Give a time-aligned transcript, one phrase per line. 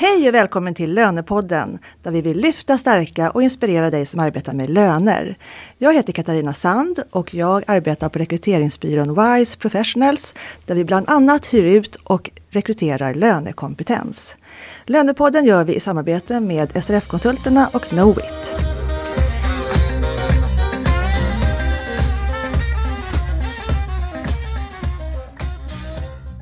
[0.00, 4.52] Hej och välkommen till Lönepodden där vi vill lyfta, stärka och inspirera dig som arbetar
[4.52, 5.36] med löner.
[5.78, 10.34] Jag heter Katarina Sand och jag arbetar på rekryteringsbyrån WISE Professionals
[10.66, 14.36] där vi bland annat hyr ut och rekryterar lönekompetens.
[14.84, 18.69] Lönepodden gör vi i samarbete med SRF-konsulterna och Knowit.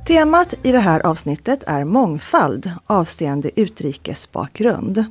[0.08, 5.04] Temat i det här avsnittet är mångfald avseende utrikesbakgrund.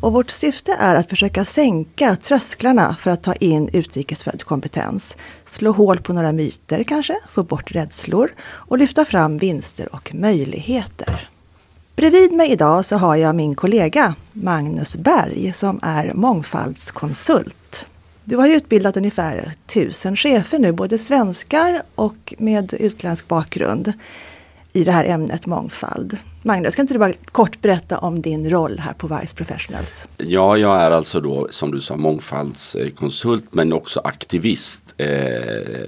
[0.00, 5.16] Och vårt syfte är att försöka sänka trösklarna för att ta in utrikesfödd kompetens.
[5.46, 11.28] Slå hål på några myter kanske, få bort rädslor och lyfta fram vinster och möjligheter.
[11.96, 17.61] Bredvid mig idag så har jag min kollega Magnus Berg som är mångfaldskonsult.
[18.32, 23.92] Du har utbildat ungefär tusen chefer nu, både svenskar och med utländsk bakgrund
[24.72, 26.18] i det här ämnet mångfald.
[26.42, 30.08] Magnus, kan inte du bara kort berätta om din roll här på Vice Professionals?
[30.16, 34.94] Ja, jag är alltså då som du sa mångfaldskonsult men också aktivist.
[34.96, 35.06] Eh,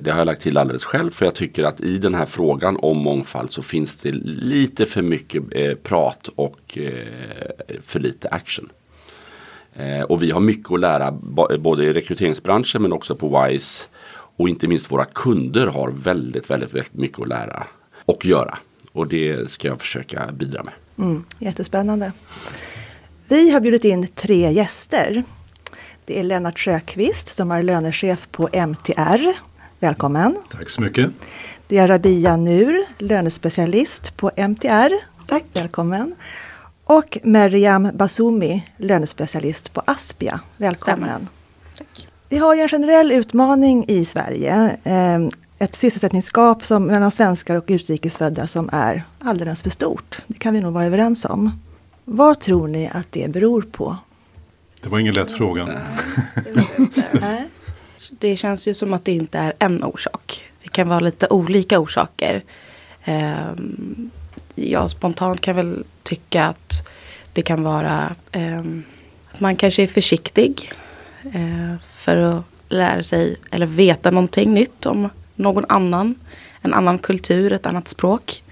[0.00, 2.76] det har jag lagt till alldeles själv för jag tycker att i den här frågan
[2.76, 8.68] om mångfald så finns det lite för mycket eh, prat och eh, för lite action.
[9.76, 11.12] Eh, och vi har mycket att lära
[11.58, 13.86] både i rekryteringsbranschen men också på WISE.
[14.36, 17.66] Och inte minst våra kunder har väldigt, väldigt, väldigt mycket att lära
[18.04, 18.58] och göra.
[18.92, 20.72] Och det ska jag försöka bidra med.
[20.98, 22.12] Mm, jättespännande.
[23.28, 25.24] Vi har bjudit in tre gäster.
[26.04, 29.32] Det är Lennart Sjöqvist som är lönechef på MTR.
[29.78, 30.36] Välkommen!
[30.50, 31.10] Tack så mycket!
[31.66, 34.92] Det är Rabia Nur, lönespecialist på MTR.
[35.26, 35.44] Tack!
[35.52, 36.14] Välkommen!
[36.86, 40.40] Och Meriam Basumi, lönespecialist på Aspia.
[40.56, 41.28] Välkommen!
[41.78, 42.08] Tack.
[42.28, 44.76] Vi har ju en generell utmaning i Sverige.
[44.84, 45.18] Eh,
[45.58, 50.22] ett sysselsättningsgap som, mellan svenskar och utrikesfödda som är alldeles för stort.
[50.26, 51.60] Det kan vi nog vara överens om.
[52.04, 53.96] Vad tror ni att det beror på?
[54.80, 55.68] Det var ingen lätt fråga.
[58.10, 60.48] Det känns ju som att det inte är en orsak.
[60.62, 62.44] Det kan vara lite olika orsaker.
[63.06, 64.10] Um,
[64.54, 66.88] jag spontant kan väl tycka att
[67.32, 68.84] det kan vara um,
[69.32, 70.70] att man kanske är försiktig
[71.26, 76.14] uh, för att lära sig eller veta någonting nytt om någon annan.
[76.62, 78.42] En annan kultur, ett annat språk.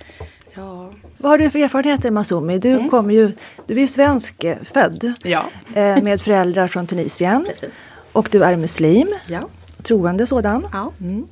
[0.54, 0.90] Ja.
[1.16, 2.58] Vad har du för erfarenheter Masumi?
[2.58, 2.88] Du, mm.
[2.88, 3.32] kommer ju,
[3.66, 5.44] du är ju svensk eh, född ja.
[5.74, 7.44] eh, med föräldrar från Tunisien.
[7.48, 7.78] Precis.
[8.12, 9.48] Och du är muslim, ja.
[9.82, 10.66] troende sådan.
[10.72, 10.92] Ja.
[11.00, 11.26] Mm.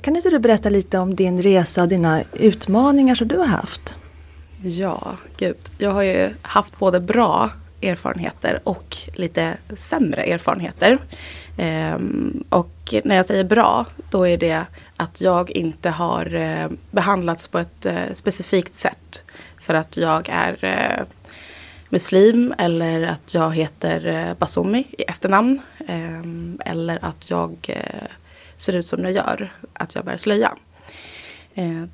[0.00, 3.96] Kan inte du berätta lite om din resa och dina utmaningar som du har haft?
[4.62, 5.56] Ja, gud.
[5.78, 7.50] Jag har ju haft både bra
[7.82, 10.98] erfarenheter och lite sämre erfarenheter.
[11.56, 14.64] Ehm, och när jag säger bra, då är det
[14.96, 19.24] att jag inte har eh, behandlats på ett eh, specifikt sätt.
[19.60, 21.04] För att jag är eh,
[21.88, 25.60] muslim eller att jag heter eh, Basumi i efternamn.
[25.88, 28.08] Ehm, eller att jag eh,
[28.56, 30.52] ser ut som jag gör, att jag bär slöja.
[31.54, 31.90] Ehm,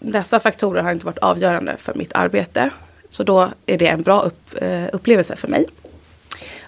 [0.00, 2.70] dessa faktorer har inte varit avgörande för mitt arbete.
[3.10, 5.66] Så då är det en bra upp, eh, upplevelse för mig.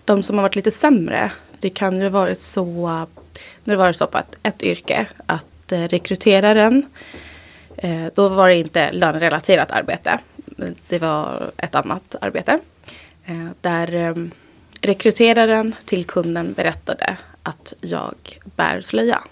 [0.04, 3.06] De som har varit lite sämre, det kan ju ha varit så,
[3.64, 6.86] nu var det så på ett, ett yrke att eh, rekryteraren,
[7.76, 10.18] eh, då var det inte lönerelaterat arbete.
[10.88, 12.58] Det var ett annat arbete.
[13.60, 14.14] Där
[14.80, 18.14] rekryteraren till kunden berättade att jag
[18.56, 19.22] bär slöja.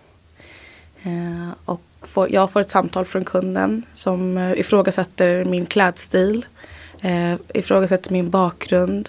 [1.65, 6.47] Och får, jag får ett samtal från kunden som eh, ifrågasätter min klädstil,
[7.01, 9.09] eh, ifrågasätter min bakgrund.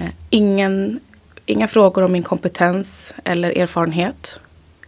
[0.00, 1.00] Eh, ingen,
[1.46, 4.40] inga frågor om min kompetens eller erfarenhet.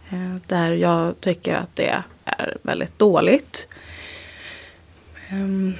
[0.09, 3.67] Eh, där jag tycker att det är väldigt dåligt.
[5.29, 5.73] Ehm,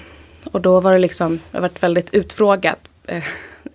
[0.51, 2.75] och då var det liksom, jag varit väldigt utfrågad.
[3.07, 3.23] Eh,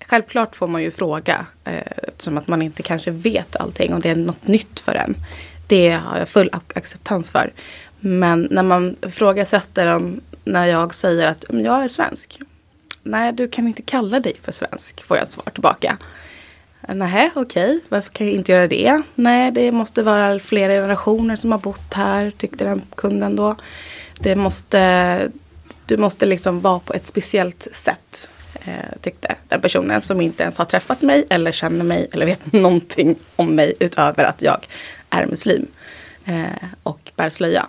[0.06, 4.10] självklart får man ju fråga eh, eftersom att man inte kanske vet allting och det
[4.10, 5.16] är något nytt för en.
[5.68, 7.52] Det har jag full acceptans för.
[8.00, 12.40] Men när man ifrågasätter dem när jag säger att mm, jag är svensk.
[13.02, 15.98] Nej, du kan inte kalla dig för svensk, får jag svar tillbaka.
[16.88, 17.80] Nej, okej, okay.
[17.88, 19.02] varför kan jag inte göra det?
[19.14, 23.56] Nej, det måste vara flera generationer som har bott här, tyckte den kunden då.
[24.18, 25.30] Det måste,
[25.86, 28.30] du måste liksom vara på ett speciellt sätt,
[28.64, 32.52] eh, tyckte den personen som inte ens har träffat mig eller känner mig eller vet
[32.52, 34.66] någonting om mig utöver att jag
[35.10, 35.66] är muslim
[36.24, 37.66] eh, och bär slöja.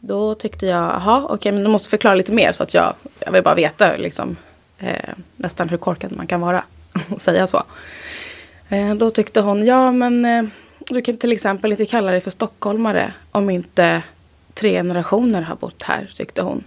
[0.00, 2.94] Då tyckte jag, jaha, okej, okay, men du måste förklara lite mer så att jag,
[3.18, 4.36] jag vill bara veta liksom,
[4.78, 6.64] eh, nästan hur korkad man kan vara
[7.10, 7.62] och säga så.
[8.68, 10.44] Eh, då tyckte hon, ja men eh,
[10.78, 14.02] du kan till exempel inte kalla dig för stockholmare om inte
[14.54, 16.64] tre generationer har bott här, tyckte hon.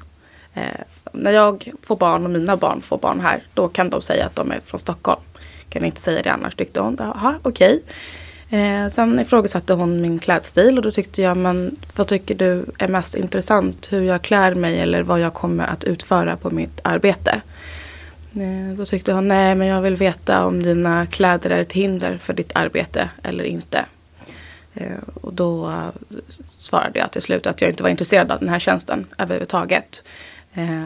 [0.53, 0.81] Eh,
[1.13, 4.35] när jag får barn och mina barn får barn här, då kan de säga att
[4.35, 5.21] de är från Stockholm.
[5.69, 6.95] Kan inte säga det annars, tyckte hon.
[6.99, 7.83] Jaha, okej.
[8.49, 12.87] Eh, sen ifrågasatte hon min klädstil och då tyckte jag, men vad tycker du är
[12.87, 13.91] mest intressant?
[13.91, 17.41] Hur jag klär mig eller vad jag kommer att utföra på mitt arbete?
[18.35, 22.17] Eh, då tyckte hon, nej men jag vill veta om dina kläder är ett hinder
[22.17, 23.85] för ditt arbete eller inte.
[24.73, 25.71] Eh, och då
[26.57, 30.03] svarade jag till slut att jag inte var intresserad av den här tjänsten överhuvudtaget.
[30.53, 30.85] Eh,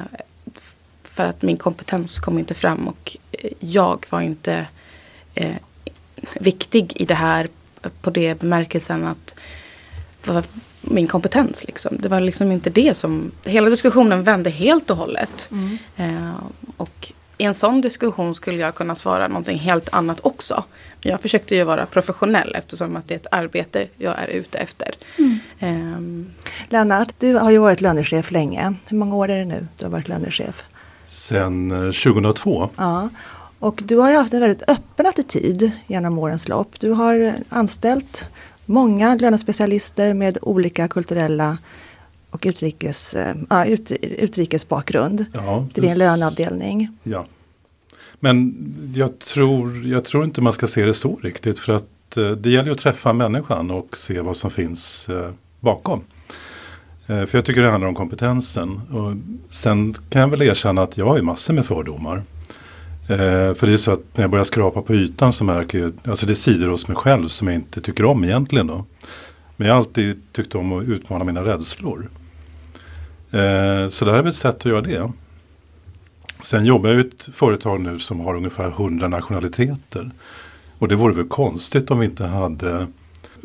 [1.04, 4.68] för att min kompetens kom inte fram och eh, jag var inte
[5.36, 5.56] eh,
[6.40, 7.48] viktig i det här
[8.02, 9.36] på det bemärkelsen att
[10.82, 11.64] min kompetens.
[11.68, 11.98] Liksom.
[12.00, 15.50] Det var liksom inte det som, hela diskussionen vände helt och hållet.
[15.52, 15.78] Mm.
[15.98, 16.34] Eh,
[16.78, 20.64] och i en sån diskussion skulle jag kunna svara någonting helt annat också.
[21.02, 24.58] Men jag försökte ju vara professionell eftersom att det är ett arbete jag är ute
[24.58, 24.96] efter.
[25.18, 25.40] Mm.
[25.60, 26.34] Um.
[26.70, 28.74] Lennart, du har ju varit lönechef länge.
[28.86, 30.64] Hur många år är det nu du har varit lönechef?
[31.08, 32.64] Sen 2002.
[32.64, 33.10] Eh, ja.
[33.60, 36.80] Och du har ju haft en väldigt öppen attityd genom årens lopp.
[36.80, 38.30] Du har anställt
[38.66, 41.58] många lönespecialister med olika kulturella
[42.30, 43.68] och utrikes, äh,
[44.02, 46.90] utrikes bakgrund ja, till din löneavdelning.
[47.04, 47.26] Ja.
[48.20, 48.56] Men
[48.96, 52.50] jag tror, jag tror inte man ska se det så riktigt för att eh, det
[52.50, 55.30] gäller att träffa människan och se vad som finns eh,
[55.60, 56.02] bakom.
[57.08, 58.82] Eh, för jag tycker det handlar om kompetensen.
[58.92, 59.14] Och
[59.54, 62.24] sen kan jag väl erkänna att jag har ju massor med fördomar.
[63.10, 65.94] Eh, för det är så att när jag börjar skrapa på ytan så märker jag,
[66.08, 68.86] alltså det är sidor hos mig själv som jag inte tycker om egentligen då.
[69.56, 72.10] Men jag har alltid tyckt om att utmana mina rädslor.
[73.32, 75.12] Eh, så det här är väl ett sätt att göra det.
[76.42, 80.12] Sen jobbar jag i ett företag nu som har ungefär 100 nationaliteter.
[80.80, 82.88] Och det vore väl konstigt om vi inte hade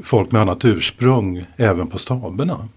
[0.03, 2.69] folk med annat ursprung även på staberna.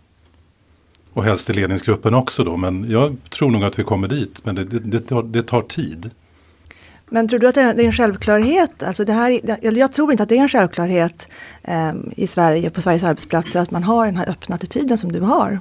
[1.13, 2.57] Och helst i ledningsgruppen också då.
[2.57, 4.45] Men jag tror nog att vi kommer dit.
[4.45, 6.09] Men det, det, det, tar, det tar tid.
[7.09, 8.83] Men tror du att det är en självklarhet?
[8.83, 9.39] Alltså det här,
[9.77, 11.27] jag tror inte att det är en självklarhet
[11.63, 15.19] eh, i Sverige, på Sveriges arbetsplatser, att man har den här öppna attityden som du
[15.19, 15.59] har.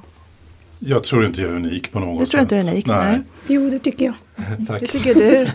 [0.79, 2.25] Jag tror inte jag är unik på något sätt.
[2.25, 2.85] Du tror inte du är unik?
[2.85, 3.11] Nej.
[3.11, 3.21] nej.
[3.47, 4.15] Jo, det tycker jag.
[4.67, 4.79] Tack.
[4.79, 5.47] Det tycker du.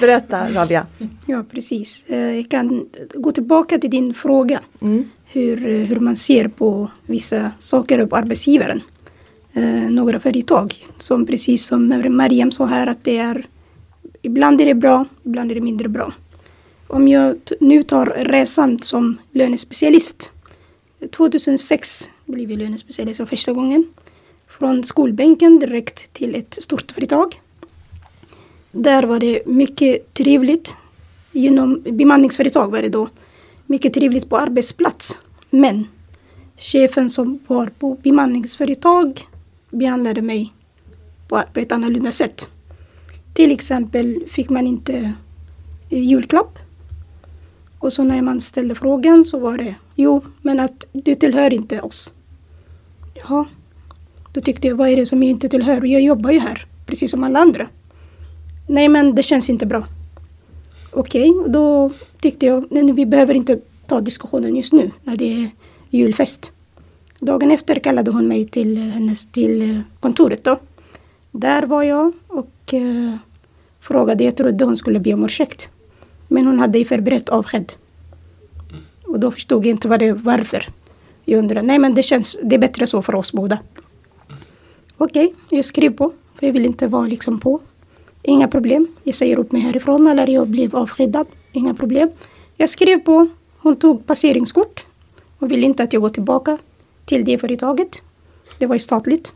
[0.00, 0.86] Berätta Rabia.
[1.26, 2.04] Ja, precis.
[2.06, 4.60] Eh, jag kan gå tillbaka till din fråga.
[4.82, 5.08] Mm.
[5.24, 8.80] Hur, hur man ser på vissa saker på arbetsgivaren.
[9.52, 13.46] Eh, några företag som precis som Mariam sa här att det är
[14.24, 16.12] ibland är det bra, ibland är det mindre bra.
[16.86, 20.30] Om jag nu tar resan som lönespecialist.
[21.10, 23.84] 2006 blev jag lönespecialist för första gången.
[24.46, 27.40] Från skolbänken direkt till ett stort företag.
[28.72, 30.76] Där var det mycket trevligt.
[31.32, 33.08] Genom bemanningsföretag var det då.
[33.66, 35.18] Mycket trevligt på arbetsplats.
[35.50, 35.86] Men
[36.56, 39.28] chefen som var på bemanningsföretag
[39.70, 40.52] behandlade mig
[41.28, 42.48] på, ett annorlunda sätt.
[43.34, 45.12] Till exempel fick man inte
[45.90, 46.58] eh, julklapp.
[47.78, 51.80] Och så när man ställde frågan så var det jo, men att du tillhör inte
[51.80, 52.12] oss.
[53.14, 53.44] Jaha.
[54.32, 55.84] Då tyckte jag, vad är det som jag inte tillhör?
[55.84, 57.68] Jag jobbar ju här, precis som alla andra.
[58.68, 59.86] Nej, men det känns inte bra.
[60.90, 61.90] Okej, okay, då
[62.20, 65.50] tyckte jag, nej, vi behöver inte ta diskussionen just nu när det är
[65.90, 66.52] julfest.
[67.20, 70.58] Dagen efter kallade hon mig till, eh, hennes, till eh, kontoret då.
[71.30, 73.16] Där var jag och eh,
[73.80, 75.68] frågade, jag trodde hon skulle be om ursäkt.
[76.28, 77.72] Men hon hade förberett avsked.
[79.06, 80.68] Och då förstod jag inte vad det, varför.
[81.24, 83.58] Jag undrade, nej men det känns, det är bättre så för oss båda.
[84.96, 87.60] Okej, okay, jag skrev på, för jag vill inte vara liksom på.
[88.22, 88.86] Inga problem.
[89.02, 91.26] Jag säger upp mig härifrån eller jag blev avskedad.
[91.52, 92.10] Inga problem.
[92.56, 93.28] Jag skrev på.
[93.58, 94.86] Hon tog passeringskort
[95.38, 96.58] och ville inte att jag går tillbaka
[97.04, 98.02] till det företaget.
[98.58, 99.32] Det var ju statligt.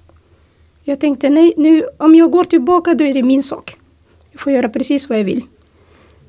[0.88, 3.76] Jag tänkte nej, nu om jag går tillbaka då är det min sak.
[4.32, 5.44] Jag får göra precis vad jag vill.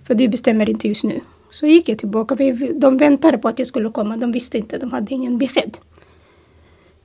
[0.08, 1.22] För du bestämmer inte just nu.
[1.52, 2.36] Så gick jag tillbaka.
[2.74, 4.18] De väntade på att jag skulle komma.
[4.18, 5.78] De visste inte, de hade ingen besked.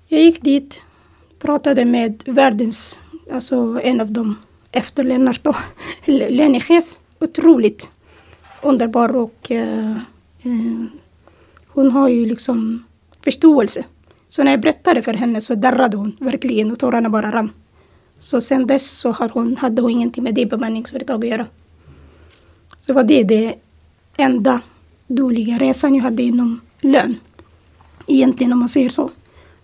[0.09, 0.85] Jag gick dit,
[1.39, 2.99] pratade med världens,
[3.33, 4.37] alltså en av dem
[4.73, 5.57] efter Lennart då,
[6.07, 6.99] lönechef.
[7.21, 7.93] Otroligt
[8.63, 9.97] underbar och eh,
[10.43, 10.85] eh,
[11.67, 12.85] hon har ju liksom
[13.25, 13.85] förståelse.
[14.37, 17.51] Så när jag berättade för henne så darrade hon verkligen och tårarna bara rann.
[18.19, 21.47] Så sen dess så har hon, hade hon ingenting med det bemanningsföretaget att göra.
[22.81, 23.55] Så var det det
[24.17, 24.61] enda
[25.07, 27.17] dåliga resan jag hade inom lön.
[28.07, 29.11] Egentligen om man säger så.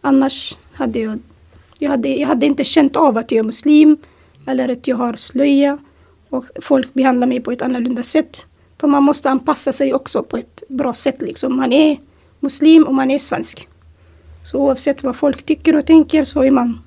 [0.01, 1.19] Annars hade jag,
[1.79, 3.97] jag hade, jag hade inte känt av att jag är muslim
[4.47, 5.79] eller att jag har slöja
[6.29, 8.47] och folk behandlar mig på ett annorlunda sätt.
[8.81, 11.23] För man måste anpassa sig också på ett bra sätt.
[11.23, 11.57] Liksom.
[11.57, 12.01] Man är
[12.41, 13.69] muslim och man är svensk.
[14.43, 16.79] Så oavsett vad folk tycker och tänker så är man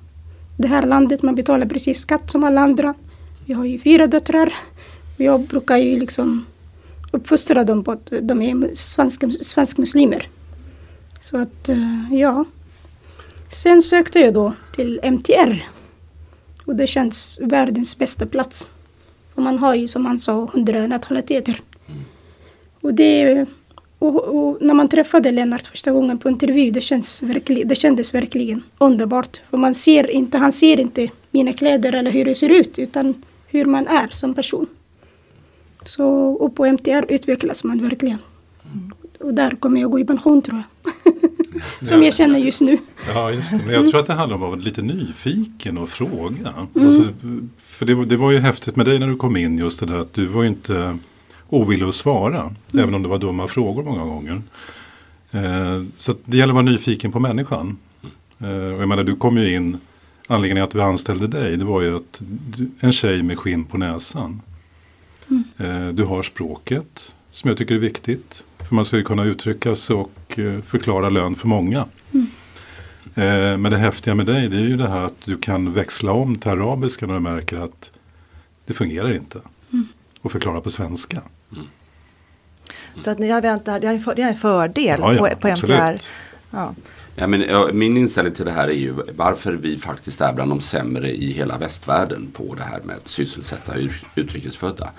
[0.56, 1.22] det här landet.
[1.22, 2.94] Man betalar precis skatt som alla andra.
[3.46, 4.52] Vi har ju fyra döttrar.
[5.16, 6.46] Jag brukar ju liksom
[7.10, 10.28] uppfostra dem på att de är svenska, svensk muslimer.
[11.20, 12.44] Så att, eh, ja.
[13.48, 15.64] Sen sökte jag då till MTR.
[16.64, 18.70] Och det känns världens bästa plats.
[19.34, 21.60] Och man har ju som han sa hundra nationaliteter.
[22.80, 23.46] Och, det,
[23.98, 28.14] och, och, när man träffade Lennart första gången på intervju, det, känns verklig, det kändes
[28.14, 29.42] verkligen underbart.
[29.50, 33.22] För man ser inte, han ser inte mina kläder eller hur det ser ut, utan
[33.46, 34.66] hur man är som person.
[35.84, 38.18] Så, och på MTR utvecklas man verkligen.
[38.74, 38.92] Mm.
[39.20, 41.14] Och där kommer jag gå i pension tror jag.
[41.88, 42.78] Som jag känner just nu.
[43.14, 43.60] Ja, just det.
[43.66, 46.54] Men jag tror att det handlar om att vara lite nyfiken och fråga.
[46.74, 46.88] Mm.
[46.88, 47.08] Alltså,
[47.58, 49.98] för det, det, var ju häftigt med dig när du kom in just det där
[49.98, 50.98] att du var ju inte
[51.54, 52.40] ovillig att svara.
[52.40, 52.84] Mm.
[52.84, 54.42] Även om det var dumma frågor många gånger.
[55.30, 57.76] Eh, så det gäller att vara nyfiken på människan.
[58.38, 59.78] Eh, och jag menar du kom ju in,
[60.28, 62.22] anledningen att vi anställde dig det var ju att
[62.56, 64.40] du, en tjej med skinn på näsan.
[65.28, 65.44] Mm.
[65.58, 68.44] Eh, du har språket som jag tycker är viktigt.
[68.68, 71.86] För man ska ju kunna uttrycka sig och eh, förklara lön för många.
[72.12, 72.26] Mm.
[73.14, 76.12] Eh, men det häftiga med dig det är ju det här att du kan växla
[76.12, 77.90] om till arabiska när du märker att
[78.66, 79.40] det fungerar inte.
[79.72, 79.86] Mm.
[80.20, 81.22] Och förklara på svenska.
[81.52, 81.66] Mm.
[82.98, 86.00] Så att ni har väntat, det är en fördel ja, ja, på, på MTR.
[86.50, 86.74] Ja.
[87.16, 90.60] Ja, men, min inställning till det här är ju varför vi faktiskt är bland de
[90.60, 93.72] sämre i hela västvärlden på det här med att sysselsätta
[94.14, 94.90] utrikesfödda.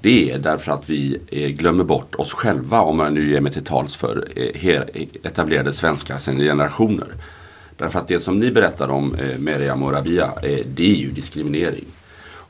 [0.00, 3.52] Det är därför att vi eh, glömmer bort oss själva om jag nu ger mig
[3.52, 4.80] till tals för eh,
[5.22, 7.08] etablerade svenskar sedan generationer.
[7.76, 10.32] Därför att det som ni berättar om eh, Meriam och Rabia,
[10.66, 11.84] det är ju diskriminering.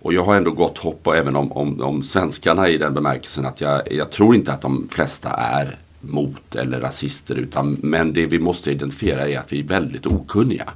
[0.02, 3.47] Och jag har ändå gott hopp och även om, om, om svenskarna i den bemärkelsen
[3.47, 7.35] att jag, jag tror inte att de flesta är mot eller rasister.
[7.35, 10.71] Utan, men det vi måste identifiera är att vi är väldigt okunniga.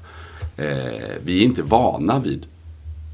[0.57, 0.67] Eh,
[1.25, 2.47] vi är inte vana vid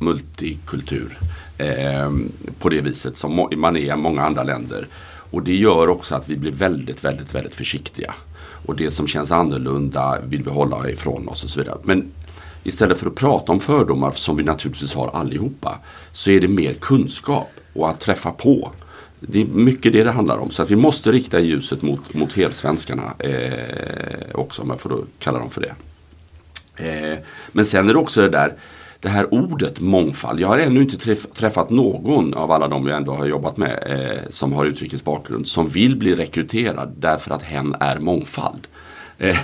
[0.01, 1.19] multikultur
[1.59, 2.11] eh,
[2.59, 4.87] på det viset som man är i många andra länder.
[5.31, 8.15] Och det gör också att vi blir väldigt, väldigt, väldigt försiktiga.
[8.67, 11.79] Och det som känns annorlunda vill vi hålla ifrån oss och så vidare.
[11.83, 12.11] Men
[12.63, 15.79] istället för att prata om fördomar som vi naturligtvis har allihopa
[16.13, 18.73] så är det mer kunskap och att träffa på.
[19.21, 20.51] Det är mycket det det handlar om.
[20.51, 25.39] Så att vi måste rikta ljuset mot, mot helsvenskarna eh, också om jag får kalla
[25.39, 25.75] dem för det.
[26.77, 27.19] Eh,
[27.53, 28.55] men sen är det också det där
[29.03, 30.41] det här ordet mångfald.
[30.41, 33.85] Jag har ännu inte träff, träffat någon av alla de jag ändå har jobbat med
[33.87, 38.67] eh, som har utrikes bakgrund som vill bli rekryterad därför att hen är mångfald.
[39.23, 39.39] Eh,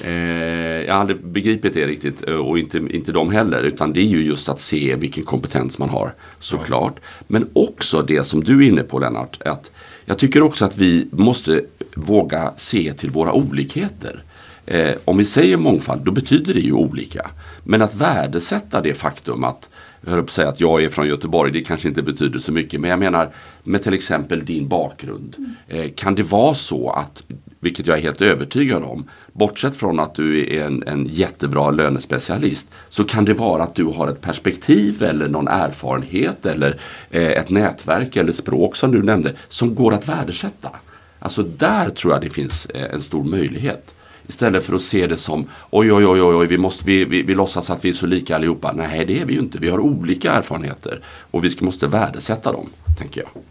[0.00, 4.00] eh, jag har aldrig begripit det riktigt eh, och inte, inte de heller utan det
[4.00, 7.00] är ju just att se vilken kompetens man har såklart.
[7.26, 9.42] Men också det som du är inne på Lennart.
[9.42, 9.70] Att
[10.04, 11.62] jag tycker också att vi måste
[11.94, 14.22] våga se till våra olikheter.
[14.66, 17.30] Eh, om vi säger mångfald då betyder det ju olika.
[17.64, 19.68] Men att värdesätta det faktum att
[20.06, 22.52] jag höll på att säga att jag är från Göteborg, det kanske inte betyder så
[22.52, 22.80] mycket.
[22.80, 23.30] Men jag menar
[23.62, 25.36] med till exempel din bakgrund.
[25.68, 27.22] Eh, kan det vara så att,
[27.60, 32.68] vilket jag är helt övertygad om, bortsett från att du är en, en jättebra lönespecialist,
[32.88, 37.50] så kan det vara att du har ett perspektiv eller någon erfarenhet eller eh, ett
[37.50, 40.70] nätverk eller språk som du nämnde, som går att värdesätta.
[41.18, 43.94] Alltså där tror jag det finns eh, en stor möjlighet.
[44.28, 47.34] Istället för att se det som oj oj oj oj, vi, måste, vi, vi, vi
[47.34, 48.72] låtsas att vi är så lika allihopa.
[48.72, 49.58] Nej det är vi ju inte.
[49.58, 53.42] Vi har olika erfarenheter och vi måste värdesätta dem, tänker jag.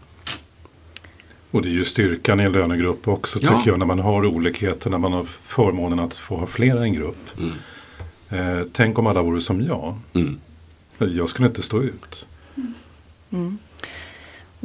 [1.50, 3.58] Och det är ju styrkan i en lönegrupp också ja.
[3.58, 6.82] tycker jag när man har olikheter, när man har förmånen att få ha flera i
[6.82, 7.30] en grupp.
[7.38, 7.52] Mm.
[8.28, 9.94] Eh, tänk om alla vore som jag.
[10.14, 10.40] Mm.
[10.98, 12.26] Jag skulle inte stå ut.
[13.30, 13.58] Mm.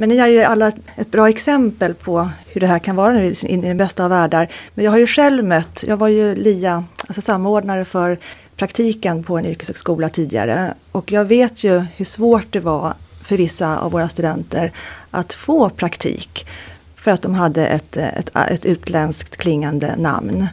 [0.02, 3.58] Men ni har ju alla ett bra exempel på hur det här kan vara i
[3.58, 4.48] den bästa av världar.
[4.74, 8.18] Men jag har ju själv mött, jag var ju LIA, alltså samordnare för
[8.56, 10.74] praktiken på en yrkeshögskola tidigare.
[10.92, 12.94] Och jag vet ju hur svårt det var
[13.24, 14.72] för vissa av våra studenter
[15.12, 16.48] att få praktik.
[16.96, 20.48] För att de hade ett, ett, ett utländskt klingande namn.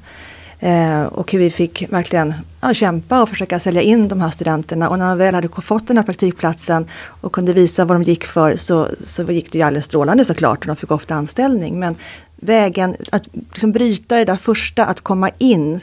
[0.61, 4.89] Eh, och hur vi fick verkligen ja, kämpa och försöka sälja in de här studenterna.
[4.89, 6.87] Och när de väl hade fått den här praktikplatsen
[7.21, 10.59] och kunde visa vad de gick för så, så gick det ju alldeles strålande såklart
[10.59, 11.79] och de fick ofta anställning.
[11.79, 11.97] Men
[12.37, 15.81] vägen att liksom bryta det där första, att komma in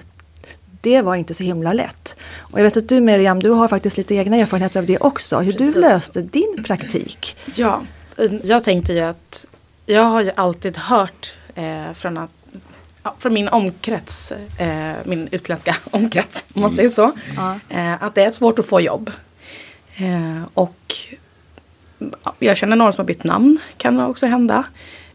[0.82, 2.15] det var inte så himla lätt.
[2.38, 5.39] Och jag vet att du Miriam, du har faktiskt lite egna erfarenheter av det också.
[5.39, 5.74] Hur Precis.
[5.74, 7.36] du löste din praktik.
[7.55, 7.82] Ja,
[8.44, 9.46] jag tänkte ju att
[9.86, 12.29] jag har ju alltid hört eh, från att
[13.05, 16.75] ja, från min omkrets, eh, min utländska omkrets om man mm.
[16.77, 17.12] säger så.
[17.38, 17.59] Mm.
[17.69, 19.12] Eh, att det är svårt att få jobb.
[19.97, 20.95] Eh, och
[22.24, 24.63] ja, jag känner några som har bytt namn, kan också hända.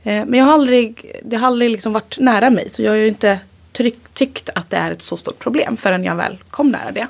[0.02, 2.96] Eh, men jag har aldrig, det har aldrig liksom varit nära mig så jag har
[2.96, 3.38] ju inte
[3.72, 7.06] tryck, tyckt att det är ett så stort problem förrän jag väl kom nära det.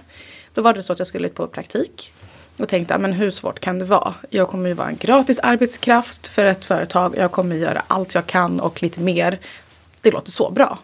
[0.54, 2.12] Då var det så att jag skulle ut på praktik.
[2.56, 4.14] Och tänkte, men hur svårt kan det vara?
[4.30, 7.14] Jag kommer ju vara en gratis arbetskraft för ett företag.
[7.16, 9.38] Jag kommer göra allt jag kan och lite mer.
[10.00, 10.78] Det låter så bra.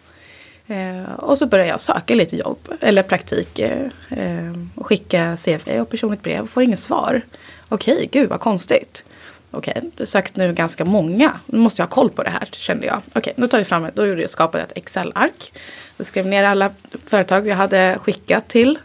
[0.67, 3.59] Eh, och så började jag söka lite jobb eller praktik.
[3.59, 7.21] Eh, eh och skicka CV och personligt brev och får inget svar.
[7.69, 9.03] Okej, gud vad konstigt.
[9.51, 11.39] Okej, du har sökt nu ganska många.
[11.45, 13.01] Nu måste jag ha koll på det här kände jag.
[13.13, 15.53] Okej, då tar vi fram, då gjorde jag skapade ett Excel-ark.
[15.97, 16.71] Jag skrev ner alla
[17.05, 18.79] företag jag hade skickat till.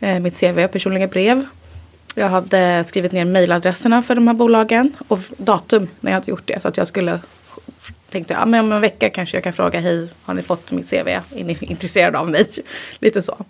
[0.00, 1.46] Eh, mitt CV och personliga brev.
[2.14, 6.46] Jag hade skrivit ner mejladresserna för de här bolagen och datum när jag hade gjort
[6.46, 6.60] det.
[6.60, 7.20] Så att jag skulle
[8.10, 10.72] tänkte jag, ah, men om en vecka kanske jag kan fråga, hej, har ni fått
[10.72, 11.08] mitt CV?
[11.08, 12.46] Är ni intresserade av mig?
[12.98, 13.44] Lite så.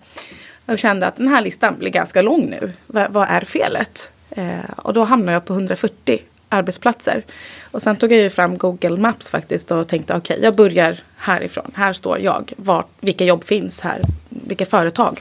[0.67, 2.73] Jag kände att den här listan blir ganska lång nu.
[2.87, 4.11] V vad är felet?
[4.31, 7.25] Eh, och då hamnade jag på 140 arbetsplatser.
[7.71, 11.01] Och sen tog jag ju fram Google Maps faktiskt och tänkte okej, okay, jag börjar
[11.17, 11.71] härifrån.
[11.75, 12.53] Här står jag.
[12.57, 14.01] Var, vilka jobb finns här?
[14.29, 15.21] Vilka företag?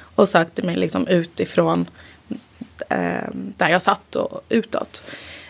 [0.00, 1.90] Och sökte mig liksom utifrån
[2.88, 5.02] eh, där jag satt och utåt.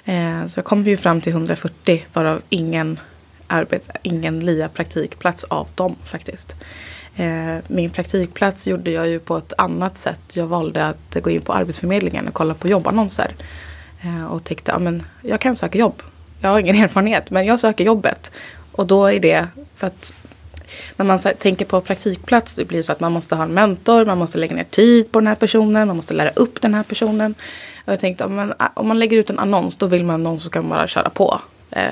[0.09, 3.00] Eh, så jag kom ju fram till 140 varav ingen,
[3.47, 6.55] arbets, ingen LIA praktikplats av dem faktiskt.
[7.17, 10.21] Eh, min praktikplats gjorde jag ju på ett annat sätt.
[10.33, 13.35] Jag valde att gå in på Arbetsförmedlingen och kolla på jobbannonser.
[14.03, 14.83] Eh, och tyckte att
[15.23, 16.03] jag kan söka jobb.
[16.41, 18.33] Jag har ingen erfarenhet men jag söker jobbet.
[18.73, 19.47] Och då är det
[19.77, 20.15] för att
[20.97, 24.19] när man tänker på praktikplats det blir så att man måste ha en mentor, man
[24.19, 27.35] måste lägga ner tid på den här personen, man måste lära upp den här personen.
[27.88, 30.40] Och jag tänkte om man, om man lägger ut en annons då vill man någon
[30.40, 31.40] som kan bara köra på.
[31.71, 31.90] Eh,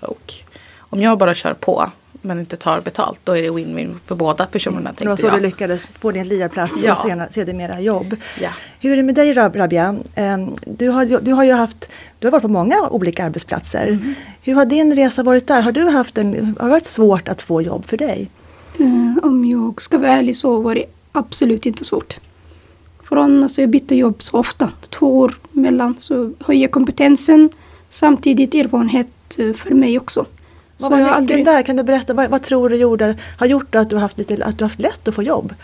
[0.00, 0.34] och
[0.78, 1.90] om jag bara kör på
[2.22, 4.92] men inte tar betalt då är det win-win för båda personerna.
[4.96, 5.34] Det var så jag.
[5.34, 6.92] du lyckades på din liaplats ja.
[6.92, 8.16] och sedermera jobb.
[8.40, 8.48] Ja.
[8.80, 9.96] Hur är det med dig Rabia?
[10.14, 11.88] Ehm, du har, du har ju haft,
[12.18, 13.86] du har varit på många olika arbetsplatser.
[13.86, 14.14] Mm.
[14.42, 15.60] Hur har din resa varit där?
[15.60, 18.30] Har, du haft en, har det varit svårt att få jobb för dig?
[18.80, 22.20] Uh, om jag ska vara ärlig så var det absolut inte svårt.
[23.10, 27.50] Från, alltså jag bytte jobb så ofta, två år mellan, så höjer kompetensen
[27.88, 30.26] samtidigt erfarenhet eh, för mig också.
[30.78, 31.44] Vad var nyckeln aldrig...
[31.44, 31.62] där?
[31.62, 32.14] Kan du berätta?
[32.14, 34.80] Vad, vad, tror du gjorde, har gjort att du har haft, lite, att du haft
[34.80, 35.54] lätt att få jobb?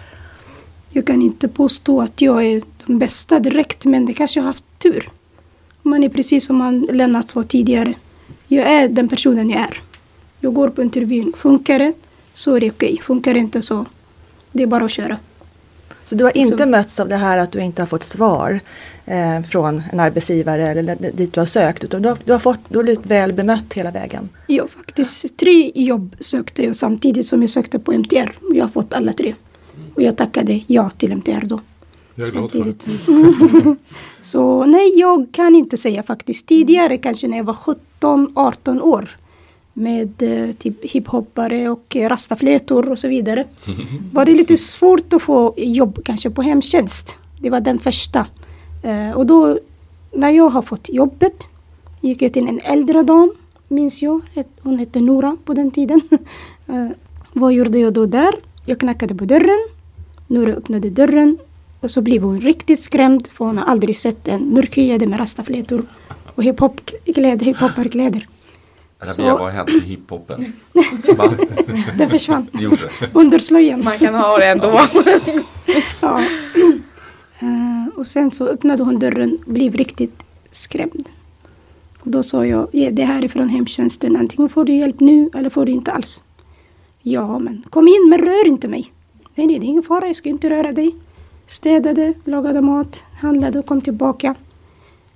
[0.90, 4.50] Jag kan inte påstå att jag är den bästa direkt men det kanske jag har
[4.50, 5.08] haft tur.
[5.82, 7.94] Man är precis som man Lennart sa tidigare.
[8.48, 9.80] Jag är den personen jag är.
[10.40, 11.32] Jag går på intervjun.
[11.36, 11.92] Funkar det
[12.32, 13.00] så är det okej.
[13.02, 13.86] Funkar det inte så
[14.56, 15.18] det är bara att köra.
[16.06, 16.66] Så du har inte så.
[16.66, 18.60] mötts av det här att du inte har fått svar
[19.06, 22.60] eh, från en arbetsgivare eller dit du har sökt utan du har, du har, fått,
[22.68, 24.28] du har blivit väl bemött hela vägen?
[24.46, 28.38] Ja, faktiskt tre jobb sökte jag samtidigt som jag sökte på MTR.
[28.54, 29.34] Jag har fått alla tre.
[29.94, 31.60] Och jag tackade ja till MTR då.
[32.14, 33.76] Jag är glad för
[34.20, 36.46] Så nej, jag kan inte säga faktiskt.
[36.46, 37.56] Tidigare kanske när jag var
[38.00, 39.08] 17-18 år
[39.78, 43.44] med eh, typ hiphoppare och rastaflätor och så vidare.
[44.12, 47.18] Var det lite svårt att få jobb kanske på hemtjänst.
[47.40, 48.26] Det var den första.
[48.82, 49.58] Eh, och då
[50.12, 51.46] när jag har fått jobbet
[52.00, 53.32] gick jag till en äldre dam,
[53.68, 54.20] minns jag.
[54.62, 56.00] Hon hette Nora på den tiden.
[56.66, 56.88] eh,
[57.32, 58.34] vad gjorde jag då där?
[58.66, 59.68] Jag knackade på dörren.
[60.26, 61.38] Nora öppnade dörren
[61.80, 65.86] och så blev hon riktigt skrämd för hon har aldrig sett en mörkhyade med rastaflätor
[66.34, 67.46] och hiphopkläder.
[67.46, 68.26] hiphopparkläder.
[68.98, 70.52] Rabia, vad har hänt med hiphopen?
[71.98, 72.46] Den försvann.
[72.52, 72.90] Gjorde.
[73.12, 73.84] Under slöjan.
[73.84, 74.80] Man kan ha det ändå.
[76.00, 76.24] ja.
[77.42, 81.08] Uh, och sen så öppnade hon dörren och blev riktigt skrämd.
[81.98, 84.16] Och då sa jag, ja, det här är från hemtjänsten.
[84.16, 86.22] Antingen får du hjälp nu eller får du inte alls.
[87.02, 88.92] Ja, men kom in men rör inte mig.
[89.34, 90.06] Nej, nej, det är ingen fara.
[90.06, 90.94] Jag ska inte röra dig.
[91.46, 94.34] Städade, lagade mat, handlade och kom tillbaka.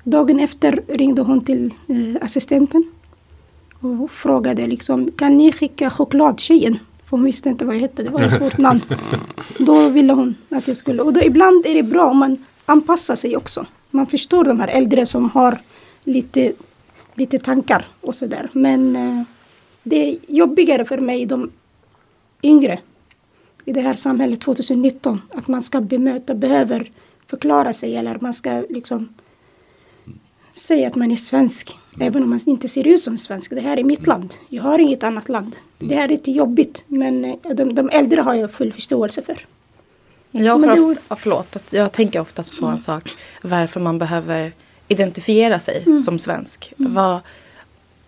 [0.04, 2.84] Dagen efter ringde hon till eh, assistenten
[3.80, 6.78] och frågade liksom, kan ni skicka chokladtjejen?
[7.04, 8.80] För hon visste inte vad jag hette, det var ett svårt namn.
[9.58, 13.16] Då ville hon att jag skulle, och då ibland är det bra om man anpassar
[13.16, 13.66] sig också.
[13.90, 15.58] Man förstår de här äldre som har
[16.04, 16.52] lite,
[17.14, 18.50] lite tankar och sådär.
[18.52, 19.22] Men eh,
[19.82, 21.50] det är jobbigare för mig, de
[22.42, 22.78] yngre
[23.64, 26.90] i det här samhället 2019, att man ska bemöta, behöver
[27.26, 29.08] förklara sig eller man ska liksom
[30.52, 31.76] säga att man är svensk.
[32.00, 33.50] Även om man inte ser ut som svensk.
[33.50, 34.34] Det här är mitt land.
[34.48, 35.56] Jag har inget annat land.
[35.78, 39.46] Det här är lite jobbigt men eh, de, de äldre har jag full förståelse för.
[40.30, 40.80] Jag, men det...
[40.80, 43.10] ofta, förlåt, jag tänker oftast på en sak.
[43.42, 44.52] Varför man behöver
[44.88, 46.00] identifiera sig mm.
[46.00, 46.72] som svensk.
[46.78, 46.94] Mm.
[46.94, 47.20] Vad,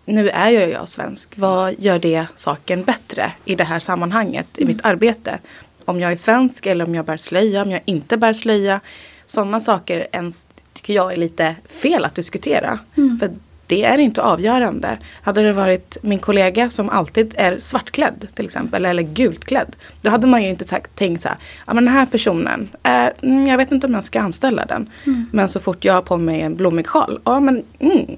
[0.05, 1.37] nu är jag, jag svensk.
[1.37, 4.75] Vad gör det saken bättre i det här sammanhanget, i mm.
[4.75, 5.39] mitt arbete?
[5.85, 8.79] Om jag är svensk eller om jag bär slöja, om jag inte bär slöja.
[9.25, 12.79] Sådana saker ens, tycker jag är lite fel att diskutera.
[12.95, 13.19] Mm.
[13.19, 13.29] För
[13.67, 14.97] det är inte avgörande.
[15.21, 19.75] Hade det varit min kollega som alltid är svartklädd till exempel eller gult klädd.
[20.01, 23.47] Då hade man ju inte tänkt så här, ja men den här personen, är, mm,
[23.47, 24.89] jag vet inte om jag ska anställa den.
[25.05, 25.25] Mm.
[25.31, 28.17] Men så fort jag har på mig en blommig sjal, ja men mm,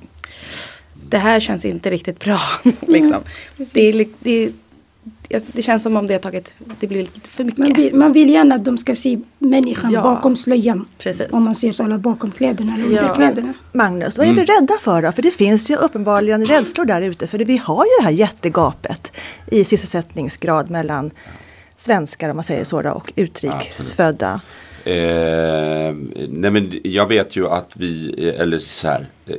[1.09, 2.39] det här känns inte riktigt bra.
[2.87, 3.21] liksom.
[3.73, 4.51] det, är, det,
[5.29, 7.59] det känns som om det har tagit, det blir lite för mycket.
[7.59, 10.87] Man vill, man vill gärna att de ska se människan ja, bakom slöjan.
[10.97, 11.27] Precis.
[11.31, 13.13] Om man ser så alla bakom kläderna eller ja.
[13.13, 13.53] kläderna.
[13.71, 14.45] Magnus, vad är mm.
[14.45, 15.11] vi rädda för då?
[15.11, 17.27] För det finns ju uppenbarligen rädslor där ute.
[17.27, 19.11] För vi har ju det här jättegapet
[19.51, 21.11] i sysselsättningsgrad mellan
[21.77, 24.41] svenskar om man säger så då, och utrikesfödda.
[24.83, 25.95] Eh,
[26.29, 29.35] nej men jag vet ju att vi, eller så här, eh,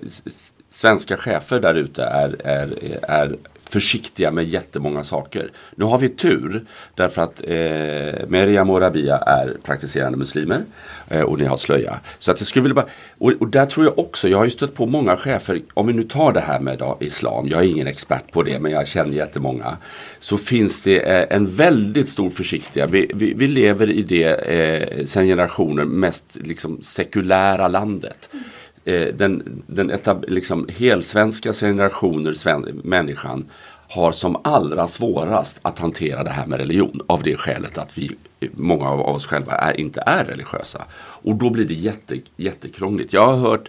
[0.70, 3.36] svenska chefer där ute är, är, är
[3.68, 5.50] försiktiga med jättemånga saker.
[5.74, 10.64] Nu har vi tur därför att eh, Meriam och Rabia är praktiserande muslimer
[11.08, 12.00] eh, och ni har slöja.
[12.18, 12.86] Så att jag skulle vilja bara,
[13.18, 15.92] och, och, där tror jag också, jag har ju stött på många chefer, om vi
[15.92, 18.88] nu tar det här med då, islam, jag är ingen expert på det men jag
[18.88, 19.76] känner jättemånga.
[20.20, 25.04] Så finns det eh, en väldigt stor försiktighet, vi, vi, vi, lever i det eh,
[25.06, 28.28] sen generationer mest liksom sekulära landet.
[28.32, 28.44] Mm
[28.86, 33.46] eh, den, den etab, liksom, helsvenska generationer sven, människan
[33.88, 38.10] har som allra svårast att hantera det här med religion av det skälet att vi,
[38.52, 40.84] många av oss själva är, inte är religiösa.
[40.98, 43.12] Och då blir det jätte, jättekrångligt.
[43.12, 43.68] Jag har hört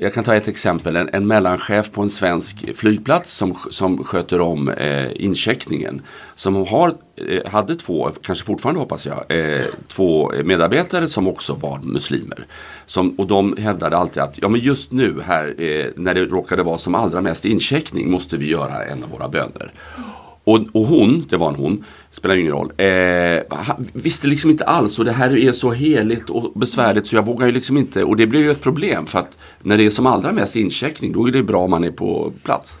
[0.00, 4.40] jag kan ta ett exempel, en, en mellanchef på en svensk flygplats som, som sköter
[4.40, 6.02] om eh, incheckningen.
[6.36, 6.94] Som har,
[7.28, 12.46] eh, hade två, kanske fortfarande hoppas jag, eh, två medarbetare som också var muslimer.
[12.86, 16.62] Som, och de hävdade alltid att ja, men just nu här eh, när det råkade
[16.62, 19.72] vara som allra mest incheckning måste vi göra en av våra böner.
[20.48, 23.42] Och, och hon, det var en hon, spelar ingen roll, eh,
[23.92, 27.46] visste liksom inte alls och det här är så heligt och besvärligt så jag vågar
[27.46, 30.06] ju liksom inte och det blir ju ett problem för att när det är som
[30.06, 32.78] allra mest incheckning då är det bra om man är på plats.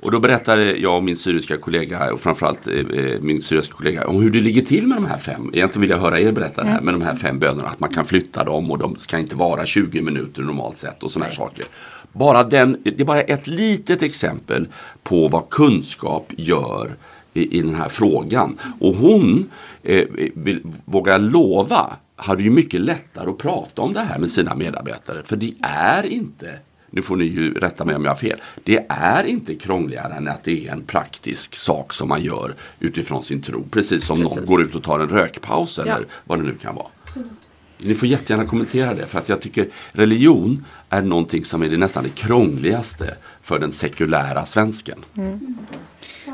[0.00, 4.06] Och då berättade jag och min syriska kollega och framförallt eh, eh, min syriska kollega
[4.06, 5.50] om hur det ligger till med de här fem.
[5.54, 7.68] Egentligen vill jag höra er berätta det här med de här fem bönerna.
[7.68, 11.10] Att man kan flytta dem och de ska inte vara 20 minuter normalt sett och
[11.10, 11.64] sådana här saker.
[12.12, 14.68] Bara den, det är bara ett litet exempel
[15.02, 16.96] på vad kunskap gör
[17.34, 18.58] i, i den här frågan.
[18.80, 19.50] Och hon,
[19.82, 24.54] eh, vill, vågar lova, hade ju mycket lättare att prata om det här med sina
[24.54, 25.22] medarbetare.
[25.22, 26.58] För det är inte
[26.90, 28.40] nu får ni ju rätta mig om jag har fel.
[28.64, 33.24] Det är inte krångligare än att det är en praktisk sak som man gör utifrån
[33.24, 33.64] sin tro.
[33.70, 34.36] Precis som Precis.
[34.36, 36.06] någon går ut och tar en rökpaus eller ja.
[36.24, 36.86] vad det nu kan vara.
[37.04, 37.47] Absolut.
[37.78, 41.76] Ni får jättegärna kommentera det för att jag tycker religion är någonting som är det
[41.76, 45.04] nästan det krångligaste för den sekulära svensken.
[45.16, 45.58] Mm.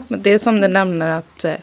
[0.09, 1.54] Men det är som du nämner att eh,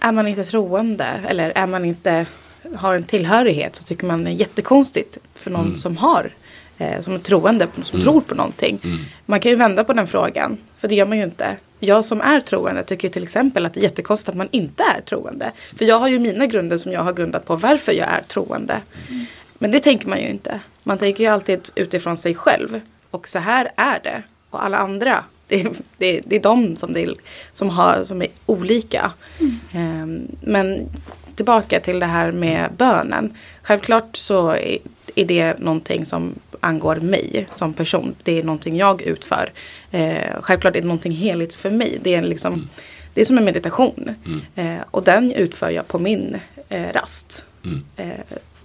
[0.00, 2.26] är man inte troende eller är man inte
[2.74, 5.76] har en tillhörighet så tycker man det är jättekonstigt för någon mm.
[5.76, 6.30] som har
[6.78, 8.04] eh, som är troende, som mm.
[8.04, 8.80] tror på någonting.
[8.84, 8.98] Mm.
[9.26, 11.56] Man kan ju vända på den frågan, för det gör man ju inte.
[11.78, 15.00] Jag som är troende tycker till exempel att det är jättekonstigt att man inte är
[15.00, 15.52] troende.
[15.78, 18.80] För jag har ju mina grunder som jag har grundat på varför jag är troende.
[19.08, 19.24] Mm.
[19.58, 20.60] Men det tänker man ju inte.
[20.82, 22.80] Man tänker ju alltid utifrån sig själv.
[23.10, 24.22] Och så här är det.
[24.50, 27.14] Och alla andra det, det, det är de som, det,
[27.52, 29.12] som, har, som är olika.
[29.40, 30.02] Mm.
[30.02, 30.88] Um, men
[31.34, 33.34] tillbaka till det här med bönen.
[33.62, 34.78] Självklart så är,
[35.14, 36.34] är det någonting som
[36.66, 38.14] angår mig som person.
[38.22, 39.52] Det är någonting jag utför.
[39.94, 41.98] Uh, självklart är det någonting heligt för mig.
[42.02, 42.68] Det är, liksom, mm.
[43.14, 44.14] det är som en meditation.
[44.26, 44.76] Mm.
[44.76, 46.36] Uh, och den utför jag på min
[46.72, 47.44] uh, rast.
[47.64, 47.82] Mm.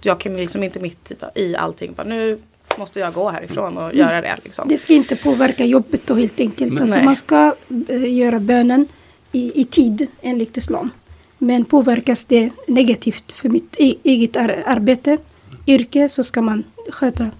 [0.02, 2.38] jag kan liksom inte mitt i allting bara nu
[2.78, 4.36] måste jag gå härifrån och göra det.
[4.44, 4.68] Liksom.
[4.68, 6.80] Det ska inte påverka jobbet då helt enkelt.
[6.80, 7.54] Alltså man ska
[7.88, 8.88] äh, göra bönen
[9.32, 10.90] i, i tid enligt islam.
[11.38, 15.18] Men påverkas det negativt för mitt e eget ar arbete,
[15.66, 17.30] yrke, så ska man sköta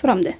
[0.00, 0.34] fram det.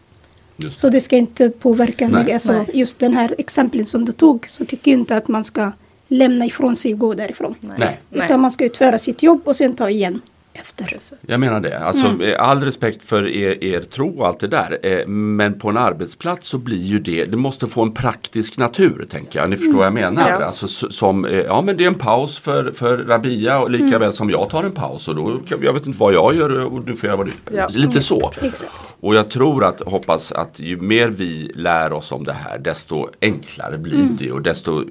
[0.57, 0.71] det.
[0.71, 2.33] Så det ska inte påverka Nej.
[2.33, 2.71] Alltså, Nej.
[2.75, 5.73] Just den här exemplet som du tog så tycker jag inte att man ska
[6.09, 7.55] lämna ifrån sig och gå därifrån.
[7.61, 8.01] Nej.
[8.11, 10.21] Utan man ska utföra sitt jobb och sen ta igen
[10.53, 10.99] efter.
[11.21, 11.79] Jag menar det.
[11.79, 12.21] Alltså, mm.
[12.21, 14.79] Eh, all respekt för er, er tro och allt det där.
[14.83, 19.07] Eh, men på en arbetsplats så blir ju det, det måste få en praktisk natur
[19.11, 19.51] tänker jag.
[19.51, 19.79] Ni förstår mm.
[19.79, 20.15] vad jag mm.
[20.15, 20.31] menar.
[20.41, 20.47] Ja.
[20.47, 24.01] Alltså, som, eh, ja men det är en paus för, för Rabia och lika mm.
[24.01, 25.09] väl som jag tar en paus.
[25.09, 27.69] Och då, jag vet inte vad jag gör och du får göra vad du ja.
[27.75, 28.33] Lite så.
[28.41, 28.97] Exakt.
[29.01, 33.09] Och jag tror att, hoppas att ju mer vi lär oss om det här desto
[33.21, 34.17] enklare blir mm.
[34.17, 34.85] det och desto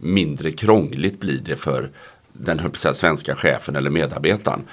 [0.00, 1.90] mindre krångligt blir det för
[2.32, 2.60] den
[2.94, 4.64] svenska chefen eller medarbetaren.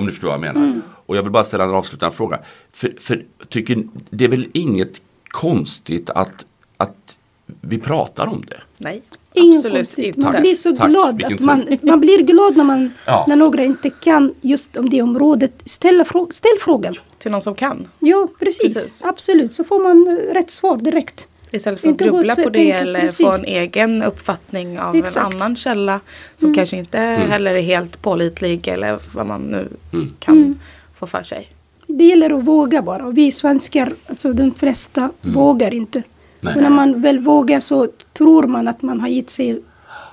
[0.00, 0.66] Om du förstår vad jag menar.
[0.66, 0.82] Mm.
[1.06, 2.38] Och jag vill bara ställa en avslutande fråga.
[2.72, 7.18] För, för tycker, det är väl inget konstigt att, att
[7.60, 8.60] vi pratar om det?
[8.78, 9.02] Nej.
[9.34, 10.20] Absolut inte.
[10.20, 10.90] Man blir så Tack.
[10.90, 13.24] glad att man, man blir glad när, man, ja.
[13.28, 15.62] när några inte kan just om det området.
[15.64, 16.94] Ställa frå, ställ frågan.
[17.18, 17.88] Till någon som kan.
[17.98, 18.74] Ja, precis.
[18.74, 19.02] precis.
[19.04, 19.54] Absolut.
[19.54, 21.28] Så får man rätt svar direkt.
[21.52, 23.26] Istället för att grubbla på det eller precis.
[23.26, 25.34] få en egen uppfattning av Exakt.
[25.34, 26.00] en annan källa.
[26.36, 27.30] Som kanske inte Mm.
[27.30, 30.12] heller är helt pålitlig eller vad man nu Mm.
[30.18, 30.58] kan Mm.
[30.94, 31.48] få för sig.
[31.86, 33.06] Det gäller att våga bara.
[33.06, 35.98] Och vi svenskar, alltså de flesta, vågar inte.
[35.98, 36.08] Mm.
[36.40, 36.54] Nej.
[36.56, 39.60] Och när man väl vågar så tror man att man har gett sig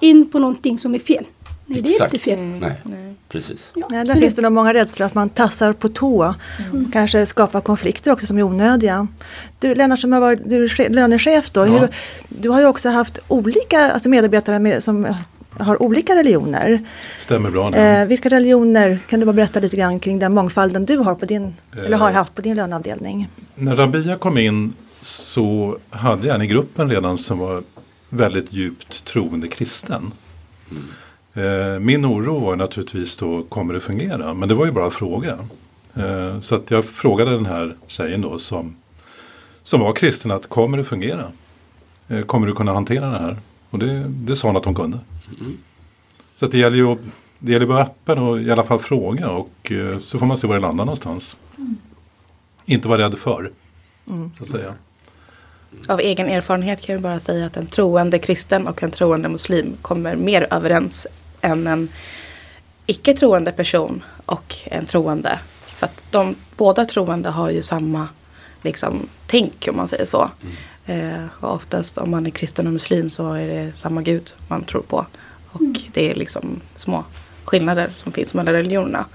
[0.02, 1.26] in på någonting som är fel.
[1.68, 2.14] Nej, det är Exakt.
[2.14, 2.40] inte fel.
[2.40, 3.14] Nej, Nej.
[3.30, 3.72] precis.
[3.76, 6.34] Ja, Nej, där finns det nog många rädslor att man tassar på tå.
[6.74, 9.08] Och kanske skapar konflikter också som är onödiga.
[9.60, 11.60] Du Lennart som har varit du är che- lönechef då.
[11.68, 11.72] Ja.
[11.80, 11.90] Hur,
[12.30, 15.08] du har ju också haft olika alltså medarbetare med, som
[15.50, 16.80] har olika religioner.
[17.20, 17.76] Stämmer bra.
[17.76, 21.26] Eh, vilka religioner, kan du bara berätta lite grann kring den mångfalden du har på
[21.26, 23.30] din, eller har haft på din löneavdelning?
[23.56, 27.64] När Rabia kom in så hade jag en i gruppen redan som var
[28.10, 30.12] väldigt djupt troende kristen.
[30.72, 30.78] Eh,
[31.82, 34.34] Min oro var naturligtvis då, kommer det fungera?
[34.34, 35.38] Men det var ju bara att fråga.
[35.96, 38.76] Eh, Så att jag frågade den här tjejen då som,
[39.64, 41.32] som var kristen att kommer det fungera?
[42.08, 43.38] Eh, Kommer du kunna hantera det här?
[43.70, 45.00] Och det, det sa hon att hon kunde.
[46.36, 47.00] Så att det gäller ju att
[47.40, 50.38] det gäller att vara öppen och i alla fall fråga och eh, så får man
[50.38, 51.38] se var det landar någonstans.
[52.66, 53.52] Inte vara rädd för.
[54.38, 54.74] Så att säga.
[55.88, 59.74] Av egen erfarenhet kan jag bara säga att en troende kristen och en troende muslim
[59.82, 61.08] kommer mer överens
[61.48, 61.90] än en
[62.86, 65.40] icke troende person och en troende.
[65.66, 68.08] För att de båda troende har ju samma
[68.62, 70.30] liksom, tänk om man säger så.
[70.86, 74.64] Eh, och oftast om man är kristen och muslim så är det samma gud man
[74.64, 75.06] tror på.
[75.52, 77.04] Och det är liksom små
[77.46, 79.06] skillnader som finns mellan religionerna.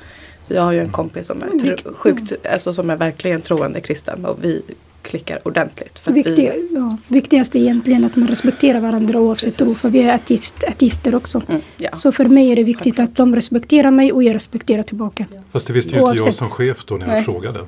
[0.48, 3.80] Så jag har ju en kompis som är tro, sjukt, alltså som är verkligen troende
[3.80, 4.62] kristen och vi
[5.02, 5.98] klickar ordentligt.
[5.98, 9.66] För Viktiga, vi, ja, viktigast är egentligen att man respekterar varandra oavsett tro.
[9.66, 9.82] Precis.
[9.82, 11.42] För vi är ateist, ateister också.
[11.48, 11.90] mm, ja.
[11.92, 15.26] Så för mig är det viktigt att de respekterar mig och jag respekterar tillbaka.
[15.52, 17.24] Fast det visste ju inte jag som chef då när jag Nej.
[17.24, 17.64] frågade.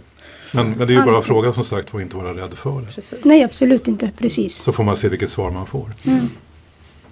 [0.52, 2.80] Men, men det är ju bara att fråga som sagt och inte vara rädd för
[2.80, 2.86] det.
[2.86, 3.14] Precis.
[3.22, 4.10] Nej, absolut inte.
[4.18, 4.56] Precis.
[4.56, 5.90] Så får man se vilket svar man får.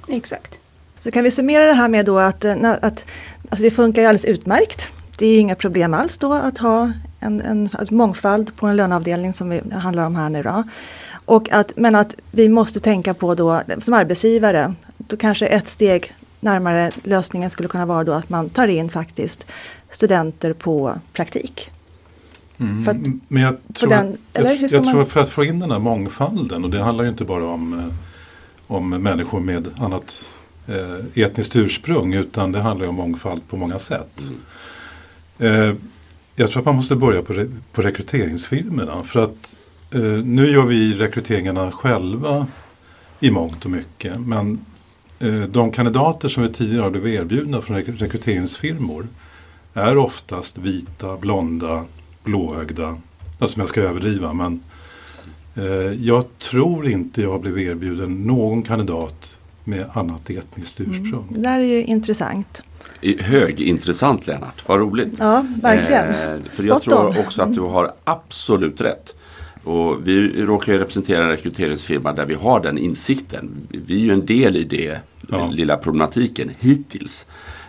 [0.08, 0.58] Exakt.
[1.00, 3.04] Så kan vi summera det här med då att, eh, att
[3.48, 4.92] alltså det funkar ju alldeles utmärkt.
[5.18, 9.48] Det är inga problem alls då att ha en, en mångfald på en löneavdelning som
[9.48, 10.64] det handlar om här nu då.
[11.24, 16.12] Och att, men att vi måste tänka på då som arbetsgivare, då kanske ett steg
[16.40, 19.46] närmare lösningen skulle kunna vara då att man tar in faktiskt
[19.90, 21.70] studenter på praktik.
[22.56, 25.44] För att, Mm, Men jag tror, den- jag, jag man- tror att för att få
[25.44, 27.84] in den här mångfalden och det handlar ju inte bara om, eh,
[28.66, 30.24] om människor med annat
[30.68, 34.20] eh, etniskt ursprung utan det handlar ju om mångfald på många sätt.
[35.38, 35.72] Eh,
[36.36, 39.56] jag tror att man måste börja på, re, på rekryteringsfirmorna för att
[39.94, 42.46] eh, nu gör vi rekryteringarna själva
[43.20, 44.64] i mångt och mycket men
[45.20, 49.06] eh, de kandidater som vi tidigare har blivit erbjudna från rek- rekryteringsfirmor
[49.74, 51.84] är oftast vita, blonda,
[52.24, 52.96] blåögda.
[53.38, 54.60] Alltså jag ska överdriva men
[55.54, 55.64] eh,
[56.06, 61.26] jag tror inte jag har blivit erbjuden någon kandidat med annat etniskt ursprung.
[61.30, 62.62] det där är ju intressant.
[63.20, 65.14] Högintressant Lennart, vad roligt.
[65.18, 66.08] Ja, verkligen.
[66.08, 67.18] Eh, för jag tror on.
[67.18, 69.14] också att du har absolut rätt.
[69.64, 73.50] Och vi råkar ju representera en rekryteringsfirma där vi har den insikten.
[73.70, 74.98] Vi är ju en del i det
[75.28, 75.46] Ja.
[75.52, 77.26] lilla problematiken hittills.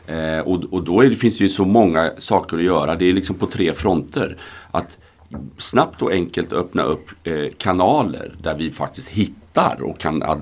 [0.08, 2.96] Eh, och, och då är det, finns det ju så många saker att göra.
[2.96, 4.38] Det är liksom på tre fronter.
[4.72, 4.98] Att
[5.58, 9.43] snabbt och enkelt öppna upp eh, kanaler där vi faktiskt hittar
[9.82, 10.38] och kan eh,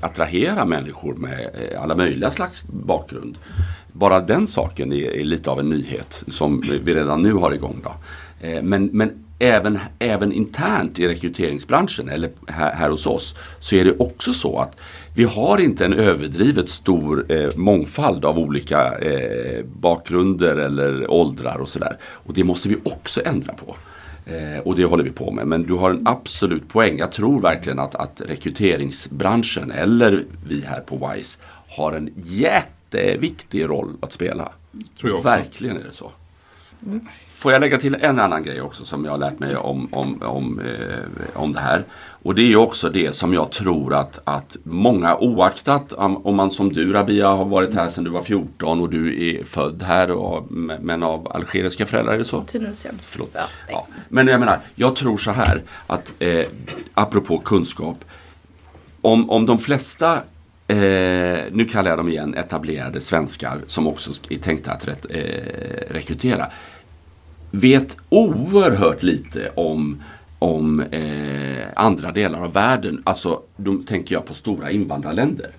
[0.00, 3.38] attrahera människor med eh, alla möjliga slags bakgrund.
[3.92, 7.80] Bara den saken är, lite av en nyhet som vi redan nu har igång.
[7.84, 7.94] Då.
[8.46, 13.84] Eh, men men även, även internt i rekryteringsbranschen eller här, här hos oss så är
[13.84, 14.76] det också så att
[15.14, 21.68] vi har inte en överdrivet stor eh, mångfald av olika eh, bakgrunder eller åldrar och
[21.68, 21.96] sådär.
[22.02, 23.76] Och det måste vi också ändra på.
[24.26, 25.46] Eh, och det håller vi på med.
[25.46, 26.98] Men du har en absolut poäng.
[26.98, 33.96] Jag tror verkligen att, att rekryteringsbranschen eller vi här på WISE har en jätteviktig roll
[34.00, 34.52] att spela.
[35.00, 35.28] Tror jag också.
[35.28, 36.12] Verkligen är det så.
[37.34, 40.22] Får jag lägga till en annan grej också som jag har lärt mig om, om,
[40.22, 41.84] om, eh, om det här.
[42.22, 46.72] Och det är också det som jag tror att, att många oaktat om, man som
[46.72, 50.52] du Rabia har varit här sedan du var 14 och du är född här och,
[50.80, 52.40] men av algeriska föräldrar, är det så?
[52.40, 52.98] Tunisien.
[53.02, 53.30] Förlåt.
[53.32, 53.44] Ja.
[53.68, 53.86] Ja.
[54.08, 56.46] Men jag menar, jag tror så här att eh,
[56.94, 58.04] apropå kunskap.
[59.00, 60.14] Om, om de flesta,
[60.66, 60.76] eh,
[61.50, 66.46] nu kallar jag dem igen etablerade svenskar som också är tänkta att ret, eh, rekrytera.
[67.50, 70.02] Vet oerhört lite om,
[70.38, 73.02] om eh, andra delar av världen.
[73.04, 75.50] Alltså, då tänker jag på stora invandrarländer.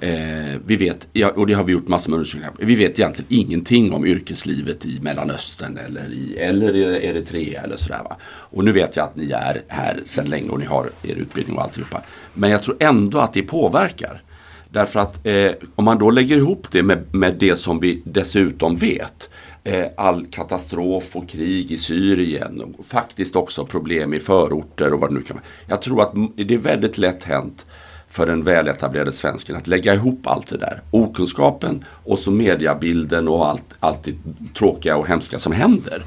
[0.00, 3.92] Eh, vi vet, och det har vi gjort massor med undersökningar Vi vet egentligen ingenting
[3.92, 8.02] om yrkeslivet i Mellanöstern eller i eller i Eritrea eller sådär.
[8.04, 8.16] Va?
[8.24, 11.56] Och nu vet jag att ni är här sedan länge och ni har er utbildning
[11.56, 12.02] och alltihopa.
[12.34, 14.22] Men jag tror ändå att det påverkar.
[14.68, 18.76] Därför att eh, om man då lägger ihop det med, med det som vi dessutom
[18.76, 19.29] vet
[19.64, 25.10] Eh, all katastrof och krig i Syrien och faktiskt också problem i förorter och vad
[25.10, 25.44] det nu kan vara.
[25.66, 27.66] Jag tror att det är väldigt lätt hänt
[28.10, 30.80] för den väletablerade svensken att lägga ihop allt det där.
[30.90, 34.14] Okunskapen och så mediabilden och allt, allt det
[34.54, 36.02] tråkiga och hemska som händer.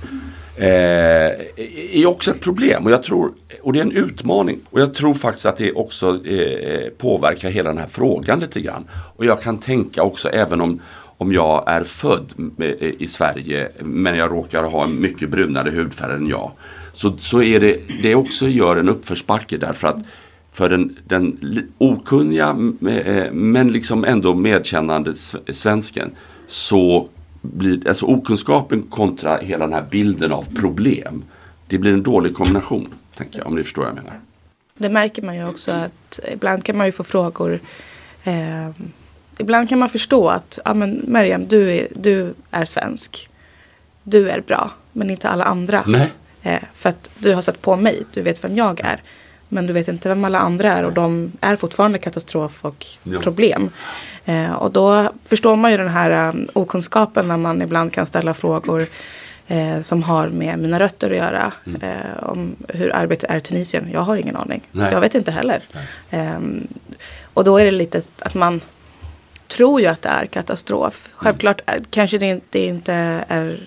[0.56, 1.32] Eh,
[1.92, 4.60] är också ett problem och, jag tror, och det är en utmaning.
[4.70, 8.88] Och jag tror faktiskt att det också eh, påverkar hela den här frågan lite grann.
[9.16, 10.82] Och jag kan tänka också även om,
[11.24, 16.16] om jag är född eh, i Sverige men jag råkar ha en mycket brunare hudfärg
[16.16, 16.52] än jag.
[16.94, 19.98] Så, så är det, det också gör en uppförsbacke därför att
[20.52, 21.38] för den, den
[21.78, 22.50] okunniga
[23.06, 25.14] eh, men liksom ändå medkännande
[25.54, 26.12] svensken
[26.48, 27.08] så
[27.42, 31.24] blir alltså okunskapen kontra hela den här bilden av problem.
[31.68, 34.20] Det blir en dålig kombination, tänker jag, om ni förstår vad jag menar.
[34.78, 37.60] Det märker man ju också att ibland kan man ju få frågor
[38.24, 38.70] eh,
[39.38, 43.30] Ibland kan man förstå att ja, men Mariam, du är, du är svensk.
[44.04, 45.84] Du är bra, men inte alla andra.
[45.88, 46.12] Nej.
[46.44, 49.02] Eh, för att du har sett på mig, du vet vem jag är.
[49.50, 53.20] Men du vet inte vem alla andra är och de är fortfarande katastrof och ja.
[53.20, 53.70] problem.
[54.26, 58.34] Eh, och då förstår man ju den här um, okunskapen när man ibland kan ställa
[58.34, 58.88] frågor
[59.48, 61.52] eh, som har med mina rötter att göra.
[61.66, 61.82] Mm.
[61.82, 63.90] Eh, om hur arbetet är i Tunisien.
[63.94, 64.62] Jag har ingen aning.
[64.72, 64.94] Nej.
[64.94, 65.62] Jag vet inte heller.
[66.10, 66.68] Ehm,
[67.34, 68.62] och då är det lite att man
[69.54, 71.08] tror ju att det är katastrof.
[71.08, 71.18] Mm.
[71.18, 71.84] Självklart mm.
[71.90, 72.94] kanske det inte, det inte
[73.28, 73.60] är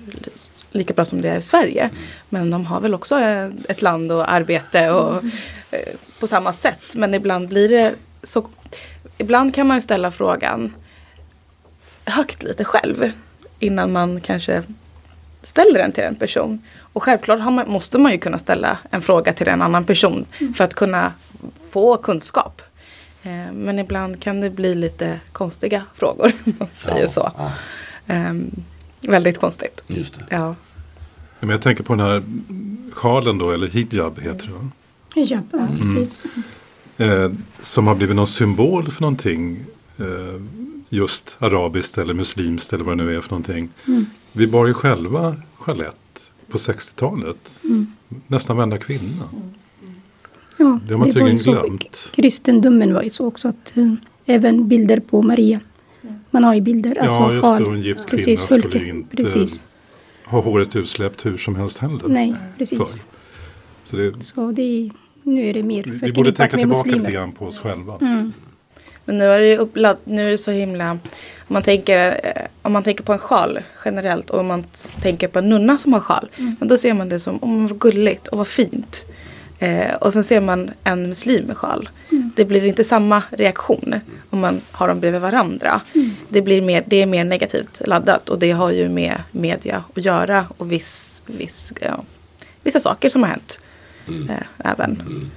[0.71, 1.83] lika bra som det är i Sverige.
[1.83, 1.97] Mm.
[2.29, 3.21] Men de har väl också
[3.69, 5.31] ett land och arbete och mm.
[6.19, 6.95] på samma sätt.
[6.95, 8.49] Men ibland blir det så.
[9.19, 10.75] Ibland kan man ställa frågan
[12.05, 13.13] högt lite själv.
[13.59, 14.63] Innan man kanske
[15.43, 16.63] ställer den till en person.
[16.79, 20.27] Och självklart man, måste man ju kunna ställa en fråga till en annan person.
[20.41, 20.55] Mm.
[20.55, 21.13] För att kunna
[21.71, 22.63] få kunskap.
[23.27, 26.33] Eh, men ibland kan det bli lite konstiga frågor.
[26.45, 27.33] Om man säger ja, så.
[28.07, 28.31] Ja.
[28.31, 28.51] Um,
[29.01, 29.85] väldigt konstigt.
[29.87, 30.25] Just det.
[30.31, 30.55] Ja.
[31.41, 32.23] Men jag tänker på den här
[32.93, 34.71] sjalen då, eller hijab heter det
[35.21, 35.79] Hijab, ja mm.
[35.79, 36.25] precis.
[36.97, 39.65] Eh, som har blivit någon symbol för någonting.
[39.99, 40.43] Eh,
[40.89, 43.69] just arabiskt eller muslimskt eller vad det nu är för någonting.
[43.87, 44.07] Mm.
[44.33, 47.59] Vi bar ju själva chalett på 60-talet.
[47.65, 47.93] Mm.
[48.27, 49.29] Nästan varenda kvinna.
[50.57, 52.13] Ja, det har man tydligen glömt.
[52.15, 53.93] Kristendomen var ju så också att äh,
[54.27, 55.61] även bilder på Maria.
[56.31, 59.67] Man har ju bilder, alltså ja, just det, en gift kvinna precis, skulle inte precis
[60.25, 62.09] ha håret utsläppt hur som helst heller.
[62.09, 63.07] Nej, precis.
[63.85, 64.91] Så, det, så det,
[65.23, 67.99] nu är det mer Vi borde tänka tillbaka lite grann på oss själva.
[68.01, 68.33] Mm.
[69.05, 70.99] Men nu är det upplad, nu är det så himla, om
[71.49, 74.65] man tänker, eh, om man tänker på en sjal generellt och om man
[75.03, 76.29] tänker på en nunna som har sjal.
[76.37, 76.57] Mm.
[76.59, 79.07] Men då ser man det som, oh, vad gulligt och vad fint.
[79.59, 81.89] Eh, och sen ser man en muslim med sjal.
[82.13, 82.31] Mm.
[82.37, 83.95] Det blir inte samma reaktion
[84.31, 85.81] om man har dem bredvid varandra.
[85.95, 86.11] Mm.
[86.29, 90.05] Det, blir mer, det är mer negativt laddat och det har ju med media att
[90.05, 92.05] göra och viss, viss, ja,
[92.63, 93.61] vissa saker som har hänt.
[94.09, 94.31] Mm.
[94.31, 95.01] Eh, även.
[95.01, 95.31] Mm.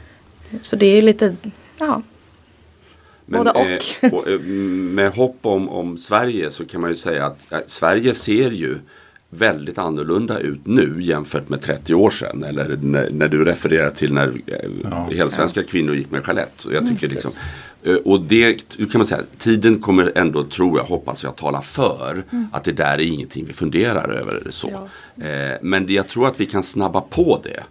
[0.61, 1.35] Så det är lite,
[1.79, 2.01] ja.
[3.25, 3.67] Men, Båda och.
[3.67, 8.13] Eh, eh, med hopp om, om Sverige så kan man ju säga att eh, Sverige
[8.13, 8.77] ser ju
[9.29, 12.43] väldigt annorlunda ut nu jämfört med 30 år sedan.
[12.43, 15.09] Eller när, när du refererar till när eh, ja.
[15.11, 15.67] helsvenska ja.
[15.69, 16.63] kvinnor gick med chalett.
[16.63, 17.31] Och, jag tycker mm, liksom,
[17.83, 22.23] eh, och det kan man säga, tiden kommer ändå, tror jag, hoppas jag, tala för
[22.31, 22.47] mm.
[22.51, 24.47] att det där är ingenting vi funderar över.
[24.49, 24.87] så.
[25.15, 25.25] Ja.
[25.25, 27.63] Eh, men jag tror att vi kan snabba på det.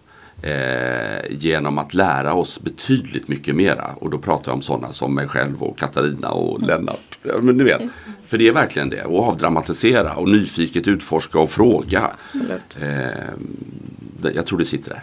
[0.43, 3.91] Eh, genom att lära oss betydligt mycket mera.
[4.01, 6.69] Och då pratar jag om sådana som mig själv och Katarina och mm.
[6.69, 7.19] Lennart.
[7.23, 7.83] Ja, men ni vet.
[8.27, 9.05] För det är verkligen det.
[9.05, 12.11] Och avdramatisera och nyfiket utforska och fråga.
[12.27, 12.79] Absolut.
[12.83, 15.03] Eh, jag tror det sitter där.